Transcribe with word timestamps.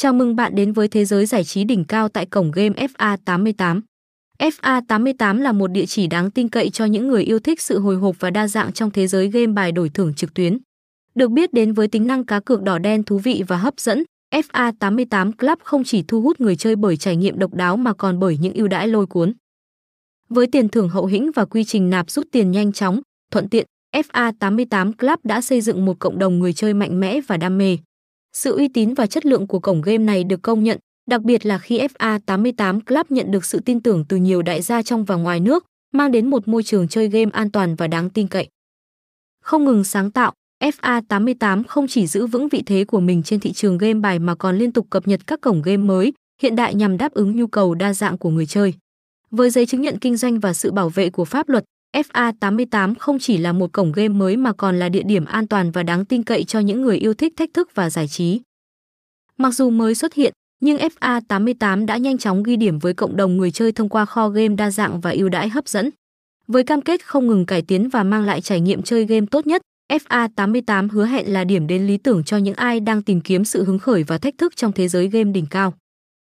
Chào 0.00 0.12
mừng 0.12 0.36
bạn 0.36 0.54
đến 0.54 0.72
với 0.72 0.88
thế 0.88 1.04
giới 1.04 1.26
giải 1.26 1.44
trí 1.44 1.64
đỉnh 1.64 1.84
cao 1.84 2.08
tại 2.08 2.26
cổng 2.26 2.50
game 2.50 2.86
FA88. 2.86 3.80
FA88 4.38 5.40
là 5.40 5.52
một 5.52 5.66
địa 5.66 5.86
chỉ 5.86 6.06
đáng 6.06 6.30
tin 6.30 6.48
cậy 6.48 6.70
cho 6.70 6.84
những 6.84 7.08
người 7.08 7.22
yêu 7.22 7.38
thích 7.38 7.60
sự 7.60 7.78
hồi 7.78 7.96
hộp 7.96 8.16
và 8.18 8.30
đa 8.30 8.48
dạng 8.48 8.72
trong 8.72 8.90
thế 8.90 9.06
giới 9.06 9.30
game 9.30 9.46
bài 9.46 9.72
đổi 9.72 9.88
thưởng 9.88 10.14
trực 10.14 10.34
tuyến. 10.34 10.58
Được 11.14 11.30
biết 11.30 11.52
đến 11.52 11.72
với 11.72 11.88
tính 11.88 12.06
năng 12.06 12.24
cá 12.24 12.40
cược 12.40 12.62
đỏ 12.62 12.78
đen 12.78 13.02
thú 13.02 13.18
vị 13.18 13.44
và 13.48 13.56
hấp 13.56 13.74
dẫn, 13.80 14.04
FA88 14.34 15.32
Club 15.32 15.58
không 15.62 15.84
chỉ 15.84 16.04
thu 16.08 16.22
hút 16.22 16.40
người 16.40 16.56
chơi 16.56 16.76
bởi 16.76 16.96
trải 16.96 17.16
nghiệm 17.16 17.38
độc 17.38 17.54
đáo 17.54 17.76
mà 17.76 17.92
còn 17.92 18.18
bởi 18.18 18.38
những 18.40 18.54
ưu 18.54 18.68
đãi 18.68 18.88
lôi 18.88 19.06
cuốn. 19.06 19.32
Với 20.28 20.46
tiền 20.46 20.68
thưởng 20.68 20.88
hậu 20.88 21.06
hĩnh 21.06 21.30
và 21.32 21.44
quy 21.44 21.64
trình 21.64 21.90
nạp 21.90 22.10
rút 22.10 22.26
tiền 22.32 22.50
nhanh 22.50 22.72
chóng, 22.72 23.00
thuận 23.30 23.48
tiện, 23.48 23.66
FA88 23.96 24.92
Club 24.92 25.18
đã 25.24 25.40
xây 25.40 25.60
dựng 25.60 25.84
một 25.84 25.98
cộng 25.98 26.18
đồng 26.18 26.38
người 26.38 26.52
chơi 26.52 26.74
mạnh 26.74 27.00
mẽ 27.00 27.20
và 27.20 27.36
đam 27.36 27.58
mê. 27.58 27.78
Sự 28.32 28.56
uy 28.56 28.68
tín 28.68 28.94
và 28.94 29.06
chất 29.06 29.26
lượng 29.26 29.46
của 29.46 29.58
cổng 29.58 29.82
game 29.82 29.98
này 29.98 30.24
được 30.24 30.42
công 30.42 30.64
nhận, 30.64 30.78
đặc 31.10 31.22
biệt 31.22 31.46
là 31.46 31.58
khi 31.58 31.78
FA88 31.78 32.80
Club 32.80 33.06
nhận 33.08 33.30
được 33.30 33.44
sự 33.44 33.60
tin 33.60 33.80
tưởng 33.80 34.04
từ 34.08 34.16
nhiều 34.16 34.42
đại 34.42 34.62
gia 34.62 34.82
trong 34.82 35.04
và 35.04 35.16
ngoài 35.16 35.40
nước, 35.40 35.64
mang 35.92 36.12
đến 36.12 36.30
một 36.30 36.48
môi 36.48 36.62
trường 36.62 36.88
chơi 36.88 37.08
game 37.08 37.30
an 37.32 37.50
toàn 37.50 37.74
và 37.74 37.86
đáng 37.86 38.10
tin 38.10 38.28
cậy. 38.28 38.48
Không 39.42 39.64
ngừng 39.64 39.84
sáng 39.84 40.10
tạo, 40.10 40.32
FA88 40.64 41.62
không 41.68 41.86
chỉ 41.88 42.06
giữ 42.06 42.26
vững 42.26 42.48
vị 42.48 42.62
thế 42.66 42.84
của 42.84 43.00
mình 43.00 43.22
trên 43.22 43.40
thị 43.40 43.52
trường 43.52 43.78
game 43.78 43.94
bài 43.94 44.18
mà 44.18 44.34
còn 44.34 44.58
liên 44.58 44.72
tục 44.72 44.86
cập 44.90 45.08
nhật 45.08 45.26
các 45.26 45.40
cổng 45.40 45.62
game 45.62 45.76
mới, 45.76 46.12
hiện 46.42 46.56
đại 46.56 46.74
nhằm 46.74 46.98
đáp 46.98 47.12
ứng 47.12 47.36
nhu 47.36 47.46
cầu 47.46 47.74
đa 47.74 47.94
dạng 47.94 48.18
của 48.18 48.30
người 48.30 48.46
chơi. 48.46 48.74
Với 49.30 49.50
giấy 49.50 49.66
chứng 49.66 49.82
nhận 49.82 49.98
kinh 49.98 50.16
doanh 50.16 50.40
và 50.40 50.52
sự 50.52 50.72
bảo 50.72 50.88
vệ 50.88 51.10
của 51.10 51.24
pháp 51.24 51.48
luật, 51.48 51.64
FA88 51.96 52.94
không 52.98 53.18
chỉ 53.18 53.38
là 53.38 53.52
một 53.52 53.72
cổng 53.72 53.92
game 53.92 54.08
mới 54.08 54.36
mà 54.36 54.52
còn 54.52 54.78
là 54.78 54.88
địa 54.88 55.02
điểm 55.02 55.24
an 55.24 55.48
toàn 55.48 55.70
và 55.70 55.82
đáng 55.82 56.04
tin 56.04 56.22
cậy 56.22 56.44
cho 56.44 56.60
những 56.60 56.82
người 56.82 56.96
yêu 56.96 57.14
thích 57.14 57.32
thách 57.36 57.50
thức 57.54 57.70
và 57.74 57.90
giải 57.90 58.08
trí. 58.08 58.40
Mặc 59.36 59.50
dù 59.50 59.70
mới 59.70 59.94
xuất 59.94 60.14
hiện, 60.14 60.32
nhưng 60.60 60.78
FA88 60.78 61.86
đã 61.86 61.96
nhanh 61.96 62.18
chóng 62.18 62.42
ghi 62.42 62.56
điểm 62.56 62.78
với 62.78 62.94
cộng 62.94 63.16
đồng 63.16 63.36
người 63.36 63.50
chơi 63.50 63.72
thông 63.72 63.88
qua 63.88 64.04
kho 64.04 64.28
game 64.28 64.54
đa 64.54 64.70
dạng 64.70 65.00
và 65.00 65.10
ưu 65.10 65.28
đãi 65.28 65.48
hấp 65.48 65.68
dẫn. 65.68 65.90
Với 66.46 66.64
cam 66.64 66.80
kết 66.80 67.06
không 67.06 67.26
ngừng 67.26 67.46
cải 67.46 67.62
tiến 67.62 67.88
và 67.88 68.02
mang 68.02 68.24
lại 68.24 68.40
trải 68.40 68.60
nghiệm 68.60 68.82
chơi 68.82 69.04
game 69.04 69.26
tốt 69.30 69.46
nhất, 69.46 69.62
FA88 69.92 70.88
hứa 70.88 71.06
hẹn 71.06 71.32
là 71.32 71.44
điểm 71.44 71.66
đến 71.66 71.86
lý 71.86 71.96
tưởng 71.96 72.24
cho 72.24 72.36
những 72.36 72.54
ai 72.54 72.80
đang 72.80 73.02
tìm 73.02 73.20
kiếm 73.20 73.44
sự 73.44 73.64
hứng 73.64 73.78
khởi 73.78 74.02
và 74.02 74.18
thách 74.18 74.38
thức 74.38 74.56
trong 74.56 74.72
thế 74.72 74.88
giới 74.88 75.08
game 75.08 75.32
đỉnh 75.32 75.46
cao. 75.46 75.74